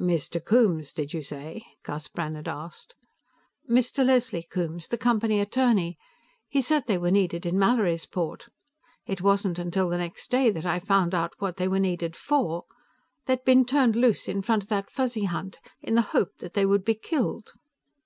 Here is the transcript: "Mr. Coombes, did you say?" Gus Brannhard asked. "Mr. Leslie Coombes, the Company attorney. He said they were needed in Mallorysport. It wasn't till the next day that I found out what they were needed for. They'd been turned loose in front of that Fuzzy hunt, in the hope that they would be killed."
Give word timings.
"Mr. 0.00 0.42
Coombes, 0.42 0.94
did 0.94 1.12
you 1.12 1.22
say?" 1.22 1.62
Gus 1.82 2.08
Brannhard 2.08 2.48
asked. 2.48 2.94
"Mr. 3.68 4.02
Leslie 4.02 4.48
Coombes, 4.50 4.88
the 4.88 4.96
Company 4.96 5.40
attorney. 5.42 5.98
He 6.48 6.62
said 6.62 6.86
they 6.86 6.96
were 6.96 7.10
needed 7.10 7.44
in 7.44 7.58
Mallorysport. 7.58 8.48
It 9.04 9.20
wasn't 9.20 9.58
till 9.74 9.90
the 9.90 9.98
next 9.98 10.30
day 10.30 10.48
that 10.48 10.64
I 10.64 10.78
found 10.78 11.14
out 11.14 11.34
what 11.38 11.58
they 11.58 11.68
were 11.68 11.78
needed 11.78 12.16
for. 12.16 12.64
They'd 13.26 13.44
been 13.44 13.66
turned 13.66 13.94
loose 13.94 14.26
in 14.26 14.40
front 14.40 14.62
of 14.62 14.68
that 14.70 14.90
Fuzzy 14.90 15.24
hunt, 15.24 15.60
in 15.82 15.96
the 15.96 16.00
hope 16.16 16.38
that 16.38 16.54
they 16.54 16.64
would 16.64 16.86
be 16.86 16.94
killed." 16.94 17.52